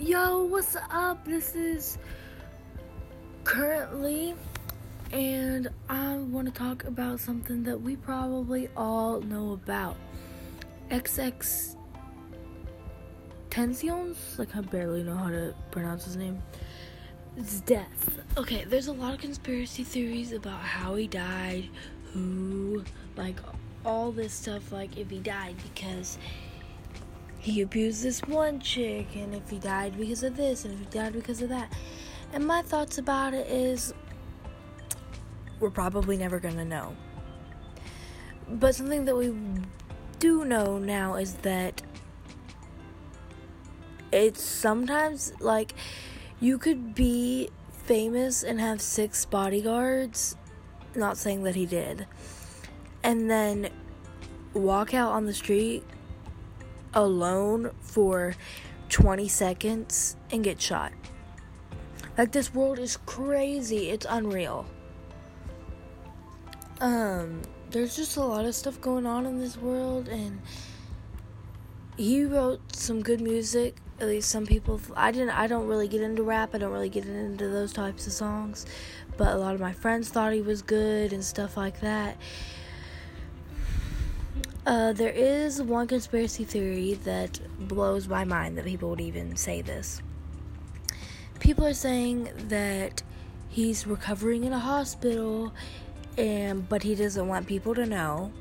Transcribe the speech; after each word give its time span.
Yo, 0.00 0.44
what's 0.44 0.78
up? 0.90 1.26
This 1.26 1.54
is 1.54 1.98
currently, 3.44 4.34
and 5.12 5.68
I 5.90 6.16
want 6.16 6.46
to 6.46 6.54
talk 6.58 6.84
about 6.84 7.20
something 7.20 7.62
that 7.64 7.78
we 7.78 7.96
probably 7.96 8.70
all 8.78 9.20
know 9.20 9.52
about. 9.52 9.98
XX 10.90 11.76
Tensions? 13.50 14.38
Like, 14.38 14.56
I 14.56 14.62
barely 14.62 15.02
know 15.02 15.16
how 15.16 15.28
to 15.28 15.54
pronounce 15.70 16.06
his 16.06 16.16
name. 16.16 16.42
It's 17.36 17.60
death. 17.60 18.20
Okay, 18.38 18.64
there's 18.64 18.86
a 18.86 18.94
lot 18.94 19.12
of 19.12 19.20
conspiracy 19.20 19.84
theories 19.84 20.32
about 20.32 20.60
how 20.60 20.94
he 20.94 21.08
died, 21.08 21.68
who, 22.14 22.84
like, 23.18 23.36
all 23.84 24.12
this 24.12 24.32
stuff. 24.32 24.72
Like, 24.72 24.96
if 24.96 25.10
he 25.10 25.18
died 25.18 25.56
because 25.74 26.16
he 27.40 27.62
abused 27.62 28.02
this 28.02 28.20
one 28.22 28.60
chick, 28.60 29.16
and 29.16 29.34
if 29.34 29.48
he 29.48 29.58
died 29.58 29.96
because 29.98 30.22
of 30.22 30.36
this, 30.36 30.64
and 30.64 30.74
if 30.74 30.80
he 30.80 30.86
died 30.86 31.14
because 31.14 31.40
of 31.40 31.48
that. 31.48 31.72
And 32.32 32.46
my 32.46 32.60
thoughts 32.62 32.98
about 32.98 33.32
it 33.32 33.46
is 33.48 33.94
we're 35.58 35.70
probably 35.70 36.18
never 36.18 36.38
gonna 36.38 36.64
know. 36.64 36.94
But 38.46 38.74
something 38.74 39.06
that 39.06 39.16
we 39.16 39.32
do 40.18 40.44
know 40.44 40.78
now 40.78 41.14
is 41.14 41.34
that 41.36 41.82
it's 44.12 44.42
sometimes 44.42 45.32
like 45.40 45.74
you 46.40 46.58
could 46.58 46.94
be 46.94 47.48
famous 47.84 48.42
and 48.42 48.60
have 48.60 48.82
six 48.82 49.24
bodyguards, 49.24 50.36
not 50.94 51.16
saying 51.16 51.42
that 51.44 51.54
he 51.54 51.64
did, 51.64 52.06
and 53.02 53.30
then 53.30 53.70
walk 54.52 54.92
out 54.92 55.12
on 55.12 55.24
the 55.24 55.34
street 55.34 55.84
alone 56.94 57.70
for 57.80 58.34
20 58.88 59.28
seconds 59.28 60.16
and 60.30 60.42
get 60.42 60.60
shot. 60.60 60.92
Like 62.18 62.32
this 62.32 62.52
world 62.52 62.78
is 62.78 62.96
crazy. 63.06 63.90
It's 63.90 64.06
unreal. 64.08 64.66
Um 66.80 67.42
there's 67.70 67.94
just 67.94 68.16
a 68.16 68.24
lot 68.24 68.44
of 68.44 68.54
stuff 68.54 68.80
going 68.80 69.06
on 69.06 69.26
in 69.26 69.38
this 69.38 69.56
world 69.56 70.08
and 70.08 70.40
he 71.96 72.24
wrote 72.24 72.60
some 72.74 73.02
good 73.02 73.20
music. 73.20 73.76
At 74.00 74.08
least 74.08 74.30
some 74.30 74.46
people 74.46 74.80
I 74.96 75.12
didn't 75.12 75.30
I 75.30 75.46
don't 75.46 75.66
really 75.66 75.88
get 75.88 76.00
into 76.02 76.22
rap. 76.22 76.54
I 76.54 76.58
don't 76.58 76.72
really 76.72 76.88
get 76.88 77.06
into 77.06 77.48
those 77.48 77.72
types 77.72 78.06
of 78.06 78.12
songs, 78.12 78.66
but 79.16 79.28
a 79.28 79.36
lot 79.36 79.54
of 79.54 79.60
my 79.60 79.72
friends 79.72 80.08
thought 80.08 80.32
he 80.32 80.42
was 80.42 80.62
good 80.62 81.12
and 81.12 81.24
stuff 81.24 81.56
like 81.56 81.80
that. 81.80 82.16
Uh, 84.66 84.92
there 84.92 85.10
is 85.10 85.62
one 85.62 85.86
conspiracy 85.86 86.44
theory 86.44 86.94
that 87.04 87.40
blows 87.66 88.06
my 88.08 88.24
mind 88.24 88.58
that 88.58 88.66
people 88.66 88.90
would 88.90 89.00
even 89.00 89.34
say 89.34 89.62
this. 89.62 90.02
People 91.38 91.64
are 91.64 91.74
saying 91.74 92.28
that 92.48 93.02
he's 93.48 93.86
recovering 93.86 94.44
in 94.44 94.52
a 94.52 94.58
hospital, 94.58 95.52
and 96.18 96.68
but 96.68 96.82
he 96.82 96.94
doesn't 96.94 97.26
want 97.26 97.46
people 97.46 97.74
to 97.74 97.86
know. 97.86 98.32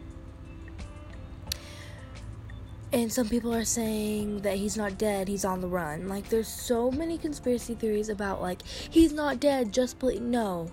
And 2.91 3.11
some 3.13 3.29
people 3.29 3.53
are 3.53 3.65
saying 3.65 4.41
that 4.41 4.57
he's 4.57 4.75
not 4.75 4.97
dead, 4.97 5.27
he's 5.29 5.45
on 5.45 5.61
the 5.61 5.67
run. 5.67 6.09
Like 6.09 6.27
there's 6.27 6.49
so 6.49 6.91
many 6.91 7.17
conspiracy 7.17 7.75
theories 7.75 8.09
about 8.09 8.41
like 8.41 8.63
he's 8.65 9.13
not 9.13 9.39
dead, 9.39 9.71
just 9.71 9.99
believe 9.99 10.21
no. 10.21 10.69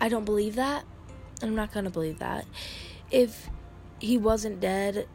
I 0.00 0.08
don't 0.08 0.24
believe 0.24 0.54
that. 0.54 0.84
I'm 1.42 1.54
not 1.54 1.72
to 1.72 1.90
believe 1.90 2.20
that. 2.20 2.46
If 3.10 3.50
he 3.98 4.18
wasn't 4.18 4.60
dead, 4.60 5.08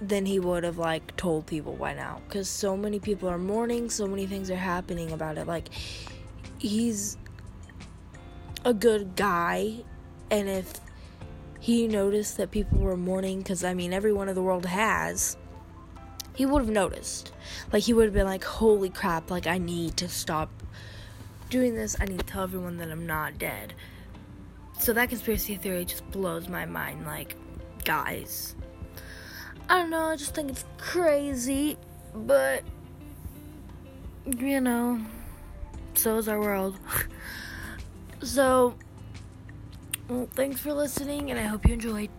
then 0.00 0.26
he 0.26 0.38
would 0.38 0.64
have 0.64 0.78
like 0.78 1.16
told 1.16 1.46
people 1.46 1.74
by 1.74 1.94
now. 1.94 2.20
Because 2.26 2.48
so 2.48 2.76
many 2.76 2.98
people 2.98 3.28
are 3.28 3.38
mourning 3.38 3.90
so 3.90 4.06
many 4.06 4.26
things 4.26 4.50
are 4.50 4.56
happening 4.56 5.12
about 5.12 5.38
it. 5.38 5.46
Like 5.46 5.68
he's 6.58 7.16
a 8.64 8.74
good 8.74 9.14
guy 9.14 9.84
and 10.30 10.48
if 10.48 10.80
he 11.60 11.86
noticed 11.86 12.36
that 12.36 12.50
people 12.50 12.78
were 12.78 12.96
mourning 12.96 13.38
because 13.38 13.62
i 13.62 13.72
mean 13.72 13.92
everyone 13.92 14.28
in 14.28 14.34
the 14.34 14.42
world 14.42 14.66
has 14.66 15.36
he 16.34 16.44
would 16.44 16.60
have 16.60 16.70
noticed. 16.70 17.32
Like 17.72 17.84
he 17.84 17.94
would 17.94 18.04
have 18.04 18.12
been 18.12 18.26
like 18.26 18.44
holy 18.44 18.90
crap 18.90 19.30
like 19.30 19.46
i 19.46 19.56
need 19.56 19.96
to 19.96 20.08
stop 20.08 20.50
doing 21.48 21.74
this. 21.74 21.96
I 21.98 22.04
need 22.04 22.18
to 22.18 22.26
tell 22.26 22.42
everyone 22.42 22.76
that 22.76 22.90
i'm 22.90 23.06
not 23.06 23.38
dead. 23.38 23.72
So 24.78 24.92
that 24.92 25.08
conspiracy 25.08 25.56
theory 25.56 25.86
just 25.86 26.08
blows 26.10 26.48
my 26.48 26.66
mind 26.66 27.06
like 27.06 27.36
guys. 27.86 28.56
I 29.68 29.78
don't 29.78 29.90
know, 29.90 30.06
I 30.06 30.16
just 30.16 30.34
think 30.34 30.50
it's 30.50 30.64
crazy, 30.76 31.78
but 32.14 32.62
you 34.26 34.60
know, 34.60 35.00
so 35.94 36.18
is 36.18 36.28
our 36.28 36.40
world. 36.40 36.76
so, 38.22 38.74
well, 40.08 40.28
thanks 40.34 40.60
for 40.60 40.72
listening, 40.72 41.30
and 41.30 41.38
I 41.38 41.44
hope 41.44 41.64
you 41.66 41.74
enjoyed. 41.74 42.10